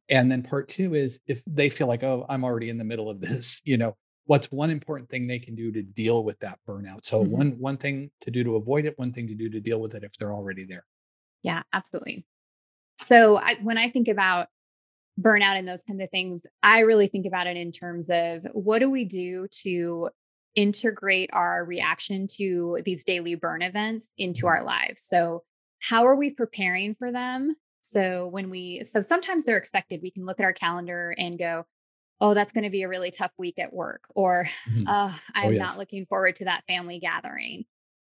and 0.08 0.30
then 0.30 0.42
part 0.42 0.68
two 0.68 0.94
is 0.94 1.20
if 1.26 1.42
they 1.46 1.68
feel 1.68 1.86
like, 1.86 2.02
"Oh, 2.02 2.26
I'm 2.28 2.44
already 2.44 2.68
in 2.68 2.78
the 2.78 2.84
middle 2.84 3.08
of 3.08 3.20
this," 3.20 3.60
you 3.64 3.76
know, 3.76 3.96
what's 4.24 4.50
one 4.50 4.70
important 4.70 5.08
thing 5.08 5.26
they 5.26 5.38
can 5.38 5.54
do 5.54 5.72
to 5.72 5.82
deal 5.82 6.24
with 6.24 6.38
that 6.40 6.58
burnout? 6.68 7.04
So, 7.04 7.22
mm-hmm. 7.22 7.32
one 7.32 7.50
one 7.58 7.76
thing 7.76 8.10
to 8.22 8.30
do 8.30 8.44
to 8.44 8.56
avoid 8.56 8.84
it, 8.84 8.98
one 8.98 9.12
thing 9.12 9.26
to 9.28 9.34
do 9.34 9.48
to 9.50 9.60
deal 9.60 9.80
with 9.80 9.94
it 9.94 10.04
if 10.04 10.16
they're 10.18 10.32
already 10.32 10.64
there. 10.64 10.84
Yeah, 11.42 11.62
absolutely. 11.72 12.26
So 12.98 13.38
I, 13.38 13.56
when 13.62 13.78
I 13.78 13.90
think 13.90 14.08
about 14.08 14.48
burnout 15.20 15.58
and 15.58 15.66
those 15.66 15.82
kinds 15.82 16.02
of 16.02 16.10
things, 16.10 16.42
I 16.62 16.80
really 16.80 17.08
think 17.08 17.26
about 17.26 17.46
it 17.46 17.56
in 17.56 17.72
terms 17.72 18.10
of 18.10 18.46
what 18.52 18.80
do 18.80 18.90
we 18.90 19.04
do 19.04 19.48
to 19.62 20.10
integrate 20.54 21.30
our 21.32 21.64
reaction 21.64 22.26
to 22.36 22.78
these 22.84 23.04
daily 23.04 23.34
burn 23.34 23.62
events 23.62 24.10
into 24.18 24.46
our 24.46 24.62
lives? 24.62 25.02
So, 25.02 25.44
how 25.80 26.06
are 26.06 26.16
we 26.16 26.30
preparing 26.30 26.96
for 26.96 27.12
them? 27.12 27.54
So, 27.80 28.26
when 28.26 28.50
we, 28.50 28.82
so 28.84 29.00
sometimes 29.00 29.44
they're 29.44 29.56
expected, 29.56 30.00
we 30.02 30.10
can 30.10 30.26
look 30.26 30.40
at 30.40 30.44
our 30.44 30.52
calendar 30.52 31.14
and 31.16 31.38
go, 31.38 31.64
oh, 32.20 32.34
that's 32.34 32.52
going 32.52 32.64
to 32.64 32.70
be 32.70 32.82
a 32.82 32.88
really 32.88 33.12
tough 33.12 33.30
week 33.38 33.58
at 33.58 33.72
work, 33.72 34.02
or 34.14 34.48
mm-hmm. 34.68 34.84
oh, 34.88 35.16
I'm 35.34 35.48
oh, 35.48 35.50
yes. 35.50 35.60
not 35.60 35.78
looking 35.78 36.06
forward 36.06 36.36
to 36.36 36.46
that 36.46 36.64
family 36.66 36.98
gathering, 36.98 37.64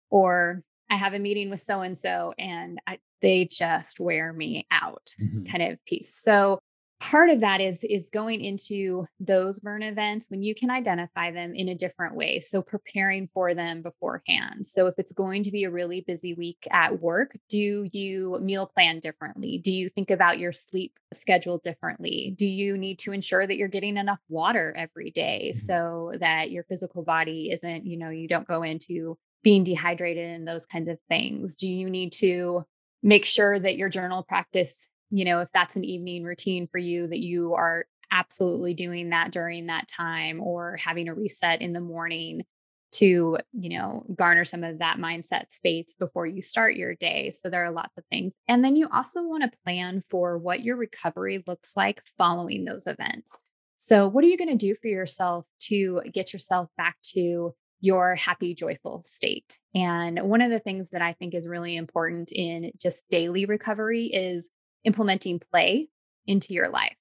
or 0.10 0.64
I 0.90 0.96
have 0.96 1.14
a 1.14 1.20
meeting 1.20 1.50
with 1.50 1.62
so 1.62 1.82
and 1.82 1.98
so 1.98 2.34
and 2.38 2.80
they 3.22 3.46
just 3.46 4.00
wear 4.00 4.34
me 4.34 4.66
out 4.72 5.16
mm-hmm. 5.22 5.46
kind 5.46 5.64
of 5.64 5.84
piece. 5.86 6.14
So 6.16 6.60
part 7.00 7.30
of 7.30 7.40
that 7.40 7.62
is 7.62 7.84
is 7.86 8.10
going 8.10 8.44
into 8.44 9.06
those 9.20 9.60
burn 9.60 9.82
events 9.82 10.26
when 10.30 10.42
you 10.42 10.54
can 10.54 10.70
identify 10.70 11.32
them 11.32 11.54
in 11.56 11.70
a 11.70 11.76
different 11.76 12.16
way 12.16 12.40
so 12.40 12.62
preparing 12.62 13.30
for 13.34 13.54
them 13.54 13.82
beforehand 13.82 14.66
so 14.66 14.88
if 14.88 14.96
it's 14.98 15.14
going 15.14 15.44
to 15.44 15.52
be 15.52 15.64
a 15.64 15.72
really 15.72 16.02
busy 16.02 16.34
week 16.34 16.68
at 16.72 17.00
work 17.02 17.38
do 17.48 17.88
you 17.94 18.38
meal 18.42 18.68
plan 18.68 19.00
differently 19.00 19.58
do 19.58 19.72
you 19.72 19.88
think 19.90 20.12
about 20.12 20.40
your 20.40 20.52
sleep 20.52 20.94
schedule 21.14 21.58
differently 21.60 22.34
do 22.38 22.46
you 22.46 22.78
need 22.78 23.00
to 23.00 23.14
ensure 23.14 23.48
that 23.48 23.56
you're 23.56 23.68
getting 23.68 23.98
enough 23.98 24.20
water 24.28 24.74
every 24.78 25.10
day 25.12 25.52
mm-hmm. 25.54 25.58
so 25.58 26.12
that 26.20 26.52
your 26.52 26.64
physical 26.66 27.04
body 27.04 27.50
isn't 27.52 27.86
you 27.86 27.98
know 27.98 28.10
you 28.10 28.28
don't 28.28 28.48
go 28.48 28.62
into 28.62 29.18
being 29.44 29.64
dehydrated 29.64 30.28
and 30.30 30.48
those 30.48 30.66
kinds 30.66 30.90
of 30.90 30.98
things? 31.10 31.56
Do 31.56 31.68
you 31.68 31.90
need 31.90 32.14
to 32.14 32.64
make 33.02 33.26
sure 33.26 33.60
that 33.60 33.78
your 33.78 33.90
journal 33.90 34.24
practice, 34.24 34.88
you 35.10 35.26
know, 35.26 35.40
if 35.40 35.50
that's 35.54 35.76
an 35.76 35.86
evening 35.86 36.24
routine 36.24 36.68
for 36.72 36.78
you, 36.78 37.08
that 37.08 37.20
you 37.20 37.54
are 37.54 37.86
absolutely 38.12 38.74
doing 38.74 39.10
that 39.10 39.32
during 39.32 39.68
that 39.68 39.88
time 39.88 40.42
or 40.42 40.78
having 40.78 41.08
a 41.08 41.14
reset 41.14 41.62
in 41.62 41.74
the 41.74 41.82
morning? 41.82 42.44
to, 42.92 43.38
you 43.54 43.78
know, 43.78 44.04
garner 44.16 44.46
some 44.46 44.64
of 44.64 44.80
that 44.80 44.98
mindset 44.98 45.52
space 45.52 45.96
before 46.00 46.26
you 46.26 46.42
start 46.42 46.76
your 46.76 46.96
day. 46.96 47.32
So 47.32 47.50
there 47.50 47.64
are 47.64 47.72
lots 47.72 47.98
of 47.98 48.04
things. 48.12 48.36
And 48.48 48.64
then 48.64 48.76
you 48.76 48.88
also 48.92 49.24
want 49.24 49.44
to 49.44 49.58
plan 49.64 50.02
for 50.10 50.38
what 50.38 50.64
your 50.64 50.76
recovery 50.76 51.44
looks 51.46 51.78
like 51.78 52.02
following 52.18 52.66
those 52.66 52.88
events. 52.88 53.38
So, 53.78 54.08
what 54.08 54.24
are 54.24 54.28
you 54.28 54.38
going 54.38 54.50
to 54.50 54.56
do 54.56 54.76
for 54.76 54.88
yourself 54.88 55.46
to 55.68 56.02
get 56.12 56.34
yourself 56.34 56.70
back 56.76 56.98
to 57.14 57.56
your 57.80 58.16
happy, 58.16 58.54
joyful 58.54 59.04
state? 59.06 59.58
And 59.74 60.20
one 60.22 60.42
of 60.42 60.52
the 60.52 60.60
things 60.60 60.90
that 60.90 61.02
I 61.02 61.14
think 61.14 61.34
is 61.34 61.48
really 61.48 61.76
important 61.76 62.32
in 62.32 62.72
just 62.78 63.06
daily 63.10 63.46
recovery 63.46 64.08
is 64.08 64.50
implementing 64.84 65.42
play 65.52 65.90
into 66.26 66.54
your 66.54 66.70
life. 66.70 66.96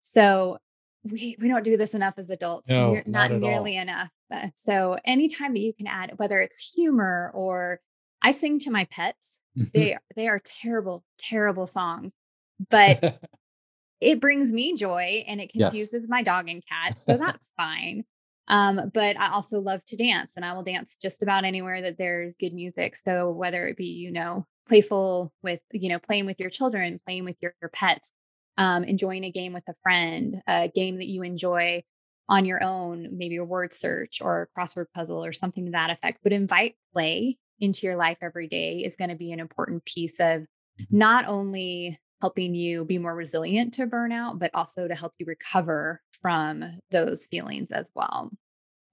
So, 0.00 0.58
we, 1.02 1.36
we 1.38 1.48
don't 1.48 1.64
do 1.64 1.76
this 1.76 1.92
enough 1.92 2.14
as 2.16 2.30
adults, 2.30 2.70
no, 2.70 2.94
not, 2.94 3.30
not 3.30 3.32
nearly 3.32 3.76
all. 3.76 3.82
enough. 3.82 4.08
Uh, 4.32 4.48
so, 4.56 4.98
anytime 5.04 5.52
that 5.52 5.60
you 5.60 5.74
can 5.74 5.86
add, 5.86 6.14
whether 6.16 6.40
it's 6.40 6.72
humor 6.74 7.30
or 7.34 7.80
I 8.22 8.30
sing 8.30 8.58
to 8.60 8.70
my 8.70 8.86
pets, 8.90 9.38
they 9.54 9.98
they 10.16 10.28
are 10.28 10.40
terrible, 10.42 11.04
terrible 11.18 11.66
songs, 11.66 12.12
but 12.70 13.20
it 14.00 14.20
brings 14.20 14.52
me 14.52 14.74
joy 14.74 15.24
and 15.28 15.40
it 15.40 15.52
confuses 15.52 16.02
yes. 16.02 16.08
my 16.08 16.22
dog 16.22 16.48
and 16.48 16.62
cat. 16.66 16.98
So 16.98 17.16
that's 17.20 17.50
fine. 17.56 18.04
Um, 18.48 18.90
but 18.92 19.18
I 19.18 19.30
also 19.30 19.60
love 19.60 19.84
to 19.86 19.96
dance 19.96 20.34
and 20.36 20.44
I 20.44 20.52
will 20.52 20.62
dance 20.62 20.96
just 21.00 21.22
about 21.22 21.44
anywhere 21.44 21.80
that 21.82 21.98
there's 21.98 22.36
good 22.36 22.52
music. 22.52 22.96
So 22.96 23.30
whether 23.30 23.66
it 23.66 23.76
be, 23.76 23.86
you 23.86 24.12
know, 24.12 24.46
playful 24.66 25.32
with, 25.42 25.60
you 25.72 25.88
know, 25.88 25.98
playing 25.98 26.26
with 26.26 26.40
your 26.40 26.50
children, 26.50 27.00
playing 27.06 27.24
with 27.24 27.36
your, 27.40 27.54
your 27.62 27.70
pets, 27.70 28.12
um, 28.58 28.84
enjoying 28.84 29.24
a 29.24 29.30
game 29.30 29.52
with 29.52 29.64
a 29.68 29.74
friend, 29.82 30.42
a 30.46 30.70
game 30.74 30.96
that 30.96 31.06
you 31.06 31.22
enjoy 31.22 31.82
on 32.28 32.44
your 32.44 32.62
own, 32.62 33.08
maybe 33.12 33.36
a 33.36 33.44
word 33.44 33.72
search 33.72 34.20
or 34.20 34.48
a 34.56 34.60
crossword 34.60 34.86
puzzle 34.94 35.24
or 35.24 35.32
something 35.32 35.66
to 35.66 35.72
that 35.72 35.90
effect, 35.90 36.20
but 36.22 36.32
invite 36.32 36.76
play 36.92 37.38
into 37.60 37.86
your 37.86 37.96
life 37.96 38.18
every 38.22 38.48
day 38.48 38.78
is 38.78 38.96
going 38.96 39.10
to 39.10 39.16
be 39.16 39.32
an 39.32 39.40
important 39.40 39.84
piece 39.84 40.18
of 40.20 40.42
mm-hmm. 40.42 40.84
not 40.90 41.26
only 41.26 41.98
helping 42.24 42.54
you 42.54 42.86
be 42.86 42.96
more 42.96 43.14
resilient 43.14 43.74
to 43.74 43.86
burnout, 43.86 44.38
but 44.38 44.50
also 44.54 44.88
to 44.88 44.94
help 44.94 45.12
you 45.18 45.26
recover 45.26 46.00
from 46.22 46.80
those 46.90 47.26
feelings 47.26 47.70
as 47.70 47.90
well. 47.94 48.30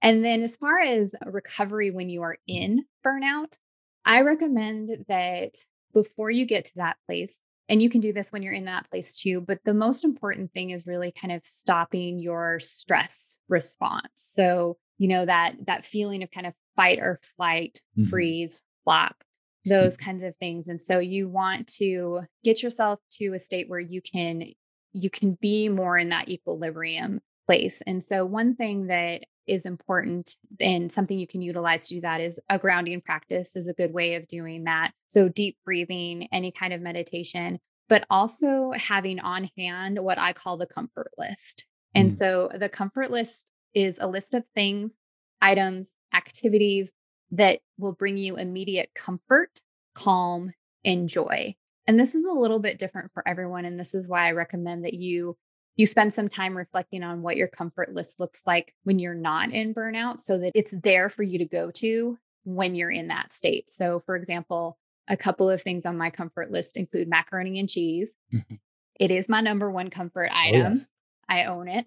And 0.02 0.22
then, 0.22 0.42
as 0.42 0.58
far 0.58 0.80
as 0.80 1.14
recovery 1.24 1.90
when 1.90 2.10
you 2.10 2.20
are 2.20 2.36
in 2.46 2.84
burnout, 3.02 3.56
I 4.04 4.20
recommend 4.20 5.06
that 5.08 5.52
before 5.94 6.30
you 6.30 6.44
get 6.44 6.66
to 6.66 6.72
that 6.76 6.98
place, 7.06 7.40
and 7.70 7.80
you 7.80 7.88
can 7.88 8.02
do 8.02 8.12
this 8.12 8.32
when 8.32 8.42
you're 8.42 8.52
in 8.52 8.66
that 8.66 8.90
place 8.90 9.18
too, 9.18 9.40
but 9.40 9.60
the 9.64 9.72
most 9.72 10.04
important 10.04 10.52
thing 10.52 10.68
is 10.68 10.86
really 10.86 11.10
kind 11.10 11.32
of 11.32 11.42
stopping 11.42 12.18
your 12.18 12.60
stress 12.60 13.38
response. 13.48 14.10
So, 14.16 14.76
you 14.98 15.08
know, 15.08 15.24
that 15.24 15.54
that 15.66 15.86
feeling 15.86 16.22
of 16.22 16.30
kind 16.30 16.46
of 16.46 16.52
fight 16.76 16.98
or 16.98 17.18
flight, 17.22 17.80
mm-hmm. 17.96 18.10
freeze, 18.10 18.62
flop, 18.84 19.16
those 19.64 19.96
kinds 19.96 20.22
of 20.22 20.34
things 20.36 20.68
and 20.68 20.80
so 20.82 20.98
you 20.98 21.28
want 21.28 21.66
to 21.66 22.22
get 22.42 22.62
yourself 22.62 22.98
to 23.10 23.32
a 23.32 23.38
state 23.38 23.68
where 23.68 23.80
you 23.80 24.00
can 24.02 24.44
you 24.92 25.08
can 25.08 25.38
be 25.40 25.68
more 25.68 25.96
in 25.96 26.08
that 26.08 26.28
equilibrium 26.28 27.20
place 27.46 27.82
and 27.86 28.02
so 28.02 28.24
one 28.24 28.54
thing 28.54 28.86
that 28.86 29.22
is 29.46 29.66
important 29.66 30.36
and 30.60 30.92
something 30.92 31.18
you 31.18 31.26
can 31.26 31.42
utilize 31.42 31.88
to 31.88 31.96
do 31.96 32.00
that 32.00 32.20
is 32.20 32.40
a 32.48 32.58
grounding 32.58 33.00
practice 33.00 33.56
is 33.56 33.66
a 33.66 33.72
good 33.72 33.92
way 33.92 34.14
of 34.14 34.26
doing 34.28 34.64
that 34.64 34.92
so 35.08 35.28
deep 35.28 35.56
breathing 35.64 36.28
any 36.32 36.50
kind 36.50 36.72
of 36.72 36.80
meditation 36.80 37.58
but 37.88 38.04
also 38.10 38.72
having 38.76 39.20
on 39.20 39.48
hand 39.56 39.98
what 40.00 40.18
i 40.18 40.32
call 40.32 40.56
the 40.56 40.66
comfort 40.66 41.10
list 41.18 41.64
and 41.94 42.10
mm. 42.10 42.14
so 42.14 42.50
the 42.54 42.68
comfort 42.68 43.10
list 43.10 43.46
is 43.74 43.98
a 44.00 44.06
list 44.06 44.34
of 44.34 44.44
things 44.54 44.96
items 45.40 45.94
activities 46.14 46.92
that 47.32 47.60
will 47.78 47.92
bring 47.92 48.16
you 48.16 48.36
immediate 48.36 48.90
comfort, 48.94 49.60
calm, 49.94 50.52
and 50.84 51.08
joy. 51.08 51.56
And 51.86 51.98
this 51.98 52.14
is 52.14 52.24
a 52.24 52.32
little 52.32 52.58
bit 52.58 52.78
different 52.78 53.10
for 53.12 53.26
everyone. 53.26 53.64
And 53.64 53.80
this 53.80 53.94
is 53.94 54.06
why 54.06 54.28
I 54.28 54.32
recommend 54.32 54.84
that 54.84 54.94
you 54.94 55.36
you 55.76 55.86
spend 55.86 56.12
some 56.12 56.28
time 56.28 56.54
reflecting 56.54 57.02
on 57.02 57.22
what 57.22 57.38
your 57.38 57.48
comfort 57.48 57.94
list 57.94 58.20
looks 58.20 58.46
like 58.46 58.74
when 58.84 58.98
you're 58.98 59.14
not 59.14 59.52
in 59.52 59.72
burnout 59.72 60.18
so 60.18 60.36
that 60.38 60.52
it's 60.54 60.76
there 60.82 61.08
for 61.08 61.22
you 61.22 61.38
to 61.38 61.46
go 61.46 61.70
to 61.70 62.18
when 62.44 62.74
you're 62.74 62.90
in 62.90 63.08
that 63.08 63.32
state. 63.32 63.70
So, 63.70 64.02
for 64.04 64.14
example, 64.14 64.78
a 65.08 65.16
couple 65.16 65.48
of 65.48 65.62
things 65.62 65.86
on 65.86 65.96
my 65.96 66.10
comfort 66.10 66.50
list 66.50 66.76
include 66.76 67.08
macaroni 67.08 67.58
and 67.58 67.70
cheese. 67.70 68.14
Mm-hmm. 68.32 68.56
It 69.00 69.10
is 69.10 69.30
my 69.30 69.40
number 69.40 69.70
one 69.70 69.88
comfort 69.88 70.30
oh, 70.30 70.38
item. 70.38 70.60
Oh, 70.60 70.68
yes. 70.68 70.88
I 71.26 71.44
own 71.44 71.68
it. 71.68 71.86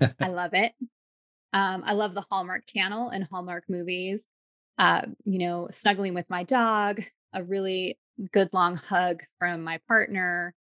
I 0.20 0.28
love 0.28 0.54
it. 0.54 0.72
Um, 1.52 1.82
I 1.84 1.92
love 1.92 2.14
the 2.14 2.24
Hallmark 2.30 2.66
Channel 2.66 3.10
and 3.10 3.24
Hallmark 3.24 3.64
movies 3.68 4.26
uh, 4.78 5.02
you 5.24 5.38
know, 5.38 5.68
snuggling 5.70 6.14
with 6.14 6.28
my 6.28 6.44
dog, 6.44 7.02
a 7.32 7.42
really 7.42 7.98
good 8.32 8.48
long 8.52 8.76
hug 8.76 9.22
from 9.38 9.62
my 9.62 9.78
partner, 9.88 10.54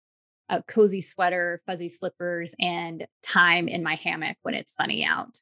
a 0.49 0.62
cozy 0.62 1.00
sweater, 1.00 1.62
fuzzy 1.66 1.88
slippers, 1.88 2.54
and 2.61 3.07
time 3.23 3.69
in 3.69 3.83
my 3.83 3.95
hammock 3.95 4.37
when 4.42 4.54
it's 4.54 4.75
sunny 4.75 5.04
out. 5.04 5.38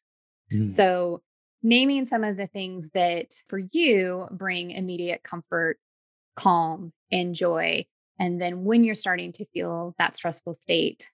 Mm. 0.53 0.69
So, 0.69 1.23
naming 1.63 2.07
some 2.07 2.25
of 2.25 2.37
the 2.37 2.47
things 2.47 2.91
that 2.95 3.33
for 3.49 3.61
you 3.73 4.27
bring 4.31 4.71
immediate 4.71 5.23
comfort, 5.23 5.79
calm, 6.37 6.93
and 7.13 7.35
joy. 7.35 7.87
And 8.19 8.41
then 8.41 8.65
when 8.65 8.85
you're 8.85 8.95
starting 8.95 9.33
to 9.35 9.47
feel 9.47 9.95
that 9.99 10.17
stressful 10.17 10.55
state, 10.55 11.09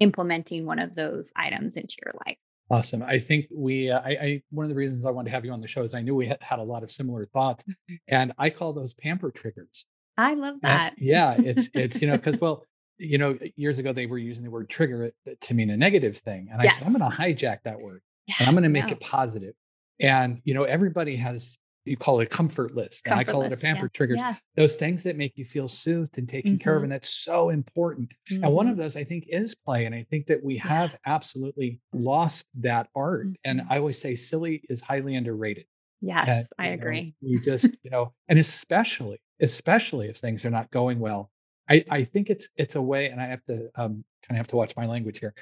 implementing 0.00 0.66
one 0.66 0.78
of 0.78 0.94
those 0.94 1.32
items 1.36 1.76
into 1.76 1.96
your 2.04 2.14
life. 2.26 2.38
Awesome. 2.70 3.02
I 3.02 3.18
think 3.18 3.46
we, 3.54 3.90
uh, 3.90 4.00
I, 4.00 4.10
I, 4.10 4.42
one 4.50 4.64
of 4.64 4.70
the 4.70 4.76
reasons 4.76 5.04
I 5.04 5.10
wanted 5.10 5.28
to 5.28 5.34
have 5.34 5.44
you 5.44 5.52
on 5.52 5.60
the 5.60 5.68
show 5.68 5.82
is 5.82 5.94
I 5.94 6.00
knew 6.00 6.14
we 6.14 6.26
had, 6.26 6.42
had 6.42 6.58
a 6.58 6.62
lot 6.62 6.82
of 6.82 6.90
similar 6.90 7.26
thoughts, 7.26 7.64
and 8.08 8.32
I 8.38 8.50
call 8.50 8.72
those 8.72 8.94
pamper 8.94 9.30
triggers. 9.30 9.86
I 10.16 10.34
love 10.34 10.56
that. 10.62 10.94
And 10.96 10.98
yeah, 11.06 11.34
it's 11.38 11.70
it's 11.74 12.00
you 12.00 12.08
know 12.08 12.16
because 12.16 12.40
well, 12.40 12.64
you 12.98 13.18
know 13.18 13.38
years 13.56 13.78
ago 13.78 13.92
they 13.92 14.06
were 14.06 14.18
using 14.18 14.44
the 14.44 14.50
word 14.50 14.68
trigger 14.68 15.12
to 15.40 15.54
mean 15.54 15.70
a 15.70 15.76
negative 15.76 16.16
thing, 16.16 16.48
and 16.50 16.60
I 16.60 16.64
yes. 16.64 16.78
said 16.78 16.86
I'm 16.86 16.96
going 16.96 17.10
to 17.10 17.16
hijack 17.16 17.58
that 17.64 17.80
word 17.80 18.02
yeah, 18.26 18.36
and 18.38 18.48
I'm 18.48 18.54
going 18.54 18.64
to 18.64 18.70
make 18.70 18.86
no. 18.86 18.92
it 18.92 19.00
positive. 19.00 19.54
And 20.00 20.40
you 20.44 20.54
know 20.54 20.64
everybody 20.64 21.16
has 21.16 21.58
you 21.84 21.96
call 21.96 22.20
it 22.20 22.24
a 22.24 22.26
comfort 22.26 22.74
list, 22.74 23.04
comfort 23.04 23.20
and 23.20 23.28
I 23.28 23.30
call 23.30 23.40
list, 23.40 23.52
it 23.52 23.58
a 23.58 23.60
pamper 23.60 23.86
yeah. 23.86 23.88
triggers. 23.92 24.18
Yeah. 24.18 24.34
Those 24.56 24.76
things 24.76 25.02
that 25.02 25.16
make 25.16 25.36
you 25.36 25.44
feel 25.44 25.68
soothed 25.68 26.18
and 26.18 26.28
taken 26.28 26.52
mm-hmm. 26.52 26.62
care 26.62 26.74
of, 26.74 26.78
mm-hmm. 26.78 26.84
and 26.84 26.92
that's 26.92 27.10
so 27.10 27.50
important. 27.50 28.12
Mm-hmm. 28.30 28.44
And 28.44 28.52
one 28.52 28.66
of 28.66 28.72
mm-hmm. 28.72 28.82
those, 28.82 28.96
I 28.96 29.04
think, 29.04 29.26
is 29.28 29.54
play. 29.54 29.84
And 29.84 29.94
I 29.94 30.02
think 30.02 30.26
that 30.26 30.42
we 30.42 30.56
have 30.58 30.92
yeah. 30.92 31.14
absolutely 31.14 31.80
lost 31.92 32.46
that 32.60 32.88
art. 32.94 33.26
Mm-hmm. 33.26 33.32
And 33.44 33.62
I 33.68 33.78
always 33.78 34.00
say, 34.00 34.14
silly 34.14 34.62
is 34.68 34.80
highly 34.80 35.14
underrated. 35.14 35.66
Yes, 36.00 36.28
and, 36.28 36.46
I 36.58 36.68
agree. 36.68 37.14
Know, 37.20 37.30
we 37.30 37.40
just, 37.40 37.76
you 37.82 37.90
know, 37.90 38.12
and 38.28 38.38
especially, 38.38 39.20
especially 39.40 40.08
if 40.08 40.16
things 40.16 40.44
are 40.44 40.50
not 40.50 40.70
going 40.70 41.00
well. 41.00 41.30
I, 41.68 41.82
I 41.90 42.04
think 42.04 42.28
it's 42.28 42.50
it's 42.56 42.74
a 42.74 42.82
way, 42.82 43.08
and 43.08 43.18
I 43.20 43.26
have 43.26 43.42
to 43.46 43.70
um, 43.74 44.04
kind 44.22 44.32
of 44.32 44.36
have 44.36 44.48
to 44.48 44.56
watch 44.56 44.76
my 44.76 44.84
language 44.84 45.18
here. 45.18 45.32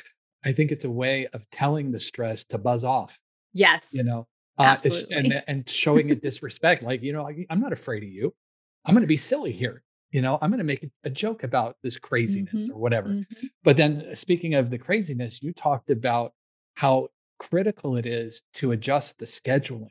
I 0.44 0.52
think 0.52 0.70
it's 0.70 0.84
a 0.84 0.90
way 0.90 1.26
of 1.32 1.48
telling 1.50 1.90
the 1.90 1.98
stress 1.98 2.44
to 2.46 2.58
buzz 2.58 2.84
off. 2.84 3.18
Yes. 3.52 3.90
You 3.92 4.04
know, 4.04 4.26
uh, 4.62 5.00
and 5.10 5.42
and 5.46 5.68
showing 5.68 6.10
a 6.10 6.14
disrespect, 6.14 6.82
like 6.82 7.02
you 7.02 7.12
know, 7.12 7.26
I, 7.26 7.46
am 7.50 7.60
not 7.60 7.72
afraid 7.72 8.02
of 8.02 8.08
you. 8.08 8.34
I'm 8.84 8.94
going 8.94 9.02
to 9.02 9.08
be 9.08 9.16
silly 9.16 9.52
here. 9.52 9.82
You 10.10 10.20
know, 10.20 10.38
I'm 10.42 10.50
going 10.50 10.58
to 10.58 10.64
make 10.64 10.90
a, 11.04 11.10
joke 11.10 11.42
about 11.42 11.76
this 11.82 11.96
craziness 11.96 12.64
mm-hmm. 12.64 12.76
or 12.76 12.80
whatever. 12.80 13.08
Mm-hmm. 13.08 13.46
But 13.64 13.78
then, 13.78 14.06
uh, 14.10 14.14
speaking 14.14 14.54
of 14.54 14.68
the 14.68 14.76
craziness, 14.76 15.42
you 15.42 15.54
talked 15.54 15.88
about 15.88 16.34
how 16.76 17.08
critical 17.38 17.96
it 17.96 18.04
is 18.04 18.42
to 18.54 18.72
adjust 18.72 19.18
the 19.18 19.24
scheduling. 19.24 19.88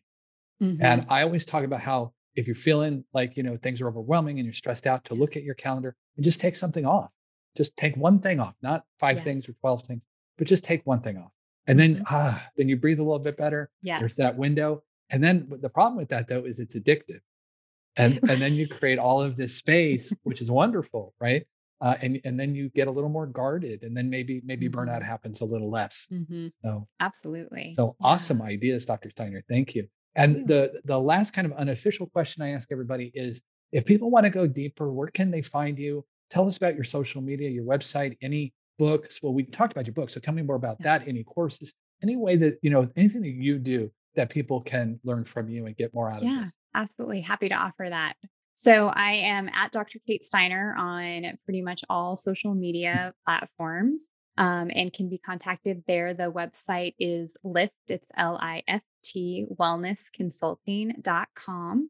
Mm-hmm. 0.62 0.84
And 0.84 1.06
I 1.10 1.24
always 1.24 1.44
talk 1.44 1.64
about 1.64 1.82
how 1.82 2.14
if 2.36 2.46
you're 2.48 2.56
feeling 2.56 3.04
like 3.14 3.36
you 3.36 3.44
know 3.44 3.58
things 3.58 3.82
are 3.82 3.88
overwhelming 3.88 4.38
and 4.38 4.46
you're 4.46 4.54
stressed 4.54 4.86
out, 4.86 5.06
to 5.06 5.16
look 5.16 5.36
at 5.36 5.44
your 5.44 5.56
calendar 5.56 5.96
and 6.16 6.24
just 6.24 6.40
take 6.40 6.56
something 6.56 6.86
off. 6.86 7.10
Just 7.58 7.76
take 7.76 7.98
one 7.98 8.20
thing 8.20 8.40
off, 8.40 8.56
not 8.62 8.84
five 9.00 9.18
yes. 9.18 9.24
things 9.24 9.50
or 9.50 9.54
twelve 9.54 9.84
things, 9.84 10.02
but 10.38 10.48
just 10.48 10.64
take 10.64 10.82
one 10.86 11.02
thing 11.02 11.18
off. 11.18 11.32
And 11.68 11.80
then 11.80 11.96
mm-hmm. 11.96 12.04
ah, 12.10 12.48
then 12.58 12.68
you 12.70 12.78
breathe 12.78 13.00
a 13.00 13.04
little 13.04 13.20
bit 13.20 13.38
better. 13.38 13.70
Yeah. 13.82 14.00
There's 14.00 14.16
that 14.16 14.38
window. 14.38 14.84
And 15.10 15.24
then 15.24 15.52
the 15.62 15.70
problem 15.70 15.98
with 15.98 16.10
that 16.10 16.28
though 16.28 16.44
is 16.44 16.60
it's 16.60 16.78
addictive. 16.78 17.20
And 17.98 18.20
and 18.30 18.42
then 18.42 18.54
you 18.54 18.68
create 18.68 19.00
all 19.00 19.22
of 19.22 19.36
this 19.36 19.56
space, 19.56 20.14
which 20.24 20.42
is 20.42 20.50
wonderful, 20.50 21.14
right? 21.20 21.46
Uh, 21.82 21.96
and 22.02 22.22
and 22.24 22.40
then 22.40 22.54
you 22.56 22.70
get 22.70 22.88
a 22.88 22.92
little 22.92 23.10
more 23.10 23.26
guarded, 23.26 23.84
and 23.84 23.98
then 23.98 24.10
maybe 24.10 24.42
maybe 24.46 24.70
mm-hmm. 24.70 24.80
burnout 24.80 25.04
happens 25.04 25.42
a 25.42 25.46
little 25.46 25.70
less. 25.70 26.08
Mm-hmm. 26.12 26.48
So 26.64 26.88
absolutely. 27.00 27.74
So 27.76 27.96
yeah. 28.00 28.08
awesome 28.08 28.42
ideas, 28.42 28.86
Dr. 28.86 29.10
Steiner. 29.10 29.44
Thank 29.50 29.76
you. 29.76 29.88
And 30.16 30.36
Thank 30.36 30.50
you. 30.50 30.56
the 30.56 30.82
the 30.86 31.00
last 31.00 31.32
kind 31.32 31.46
of 31.46 31.54
unofficial 31.54 32.08
question 32.08 32.44
I 32.44 32.52
ask 32.52 32.72
everybody 32.72 33.12
is: 33.16 33.42
if 33.72 33.84
people 33.86 34.12
want 34.12 34.26
to 34.26 34.30
go 34.30 34.46
deeper, 34.48 34.92
where 34.92 35.08
can 35.08 35.32
they 35.32 35.42
find 35.42 35.80
you? 35.80 36.06
Tell 36.30 36.48
us 36.48 36.56
about 36.56 36.76
your 36.76 36.84
social 36.84 37.22
media, 37.22 37.50
your 37.50 37.66
website, 37.66 38.16
any 38.22 38.54
books. 38.82 39.22
Well, 39.22 39.34
we 39.34 39.44
talked 39.44 39.74
about 39.74 39.86
your 39.86 39.94
book, 39.94 40.10
so 40.10 40.20
tell 40.20 40.34
me 40.34 40.42
more 40.42 40.56
about 40.56 40.78
yeah. 40.80 40.98
that. 40.98 41.08
Any 41.08 41.24
courses, 41.24 41.72
any 42.02 42.16
way 42.16 42.36
that 42.38 42.58
you 42.64 42.72
know, 42.72 42.84
anything 42.98 43.22
that 43.22 43.30
you 43.30 43.60
do 43.60 43.92
that 44.16 44.32
people 44.32 44.62
can 44.62 45.00
learn 45.04 45.24
from 45.24 45.50
you 45.50 45.68
and 45.68 45.78
get 45.78 45.94
more 45.94 46.10
out 46.10 46.24
yeah, 46.24 46.32
of 46.32 46.40
this. 46.42 46.56
Yeah, 46.74 46.82
absolutely, 46.82 47.22
happy 47.22 47.50
to 47.50 47.56
offer 47.56 47.86
that. 47.90 48.16
So 48.56 48.88
I 48.88 49.12
am 49.12 49.52
at 49.54 49.72
Dr. 49.72 50.00
Kate 50.06 50.24
Steiner 50.24 50.76
on 50.78 51.38
pretty 51.46 51.62
much 51.62 51.84
all 51.90 52.16
social 52.16 52.56
media 52.56 53.14
platforms. 53.26 54.08
Um, 54.38 54.72
and 54.74 54.94
can 54.94 55.10
be 55.10 55.18
contacted 55.18 55.84
there. 55.88 56.14
The 56.14 56.32
website 56.32 56.94
is 56.98 57.36
Lift, 57.44 57.74
it's 57.90 58.10
L 58.16 58.40
I 58.42 58.64
F 58.66 58.82
wellnessconsulting.com. 59.14 61.90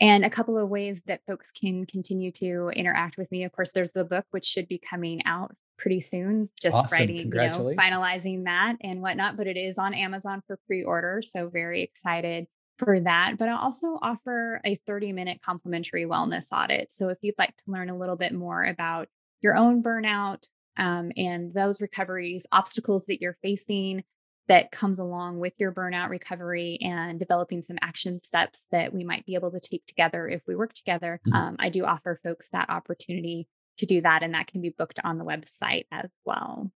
And 0.00 0.24
a 0.24 0.30
couple 0.30 0.56
of 0.56 0.70
ways 0.70 1.02
that 1.06 1.22
folks 1.26 1.50
can 1.50 1.86
continue 1.86 2.30
to 2.32 2.70
interact 2.74 3.18
with 3.18 3.30
me. 3.30 3.44
Of 3.44 3.52
course, 3.52 3.72
there's 3.72 3.92
the 3.92 4.04
book, 4.04 4.24
which 4.30 4.46
should 4.46 4.66
be 4.68 4.78
coming 4.78 5.22
out 5.26 5.54
pretty 5.80 6.00
soon. 6.00 6.50
Just 6.60 6.76
awesome. 6.76 6.96
writing, 6.96 7.16
you 7.16 7.30
know, 7.30 7.74
finalizing 7.76 8.44
that 8.44 8.76
and 8.82 9.00
whatnot. 9.00 9.36
But 9.36 9.46
it 9.46 9.56
is 9.56 9.78
on 9.78 9.94
Amazon 9.94 10.42
for 10.46 10.58
pre-order. 10.66 11.22
So 11.22 11.48
very 11.48 11.82
excited 11.82 12.46
for 12.78 13.00
that. 13.00 13.36
But 13.38 13.48
I 13.48 13.56
also 13.56 13.98
offer 14.02 14.60
a 14.64 14.78
30 14.86 15.12
minute 15.12 15.40
complimentary 15.44 16.04
wellness 16.04 16.52
audit. 16.52 16.92
So 16.92 17.08
if 17.08 17.18
you'd 17.22 17.38
like 17.38 17.56
to 17.56 17.64
learn 17.66 17.90
a 17.90 17.98
little 17.98 18.16
bit 18.16 18.32
more 18.32 18.62
about 18.62 19.08
your 19.42 19.56
own 19.56 19.82
burnout 19.82 20.44
um, 20.76 21.10
and 21.16 21.52
those 21.54 21.80
recoveries, 21.80 22.46
obstacles 22.52 23.06
that 23.06 23.20
you're 23.20 23.38
facing, 23.42 24.04
that 24.48 24.72
comes 24.72 24.98
along 24.98 25.38
with 25.38 25.52
your 25.58 25.72
burnout 25.72 26.08
recovery 26.08 26.76
and 26.80 27.20
developing 27.20 27.62
some 27.62 27.78
action 27.82 28.20
steps 28.24 28.66
that 28.72 28.92
we 28.92 29.04
might 29.04 29.24
be 29.24 29.36
able 29.36 29.52
to 29.52 29.60
take 29.60 29.86
together 29.86 30.26
if 30.28 30.42
we 30.48 30.56
work 30.56 30.72
together. 30.72 31.20
Mm-hmm. 31.24 31.36
Um, 31.36 31.56
I 31.60 31.68
do 31.68 31.84
offer 31.84 32.18
folks 32.24 32.48
that 32.48 32.68
opportunity 32.68 33.46
to 33.80 33.86
do 33.86 34.00
that, 34.02 34.22
and 34.22 34.34
that 34.34 34.46
can 34.46 34.60
be 34.60 34.70
booked 34.70 35.00
on 35.02 35.18
the 35.18 35.24
website 35.24 35.86
as 35.90 36.10
well. 36.24 36.70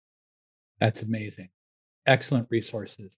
That's 0.80 1.04
amazing. 1.04 1.50
Excellent 2.08 2.48
resources. 2.50 3.18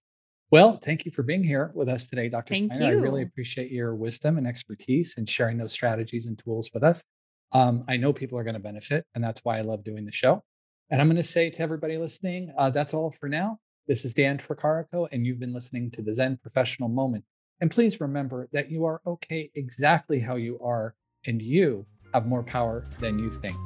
Well, 0.50 0.76
thank 0.76 1.04
you 1.04 1.10
for 1.10 1.22
being 1.22 1.42
here 1.42 1.72
with 1.74 1.88
us 1.88 2.06
today, 2.06 2.28
Dr. 2.28 2.54
Thank 2.54 2.72
Steiner. 2.72 2.92
You. 2.92 2.98
I 2.98 3.02
really 3.02 3.22
appreciate 3.22 3.70
your 3.70 3.94
wisdom 3.94 4.36
and 4.36 4.46
expertise 4.46 5.14
and 5.16 5.28
sharing 5.28 5.56
those 5.56 5.72
strategies 5.72 6.26
and 6.26 6.38
tools 6.38 6.70
with 6.74 6.84
us. 6.84 7.02
Um, 7.52 7.84
I 7.88 7.96
know 7.96 8.12
people 8.12 8.38
are 8.38 8.44
going 8.44 8.54
to 8.54 8.60
benefit, 8.60 9.06
and 9.14 9.24
that's 9.24 9.40
why 9.44 9.58
I 9.58 9.62
love 9.62 9.84
doing 9.84 10.04
the 10.04 10.12
show. 10.12 10.42
And 10.90 11.00
I'm 11.00 11.08
going 11.08 11.16
to 11.16 11.22
say 11.22 11.50
to 11.50 11.60
everybody 11.60 11.96
listening, 11.96 12.52
uh, 12.58 12.70
that's 12.70 12.94
all 12.94 13.10
for 13.10 13.28
now. 13.28 13.58
This 13.86 14.04
is 14.04 14.14
Dan 14.14 14.38
Tricarico, 14.38 15.08
and 15.10 15.26
you've 15.26 15.40
been 15.40 15.54
listening 15.54 15.90
to 15.92 16.02
the 16.02 16.12
Zen 16.12 16.38
Professional 16.38 16.88
Moment. 16.88 17.24
And 17.60 17.70
please 17.70 18.00
remember 18.00 18.48
that 18.52 18.70
you 18.70 18.84
are 18.84 19.00
okay 19.06 19.50
exactly 19.54 20.20
how 20.20 20.36
you 20.36 20.58
are, 20.60 20.94
and 21.26 21.40
you 21.40 21.86
have 22.14 22.26
more 22.26 22.44
power 22.44 22.86
than 23.00 23.18
you 23.18 23.30
think. 23.30 23.56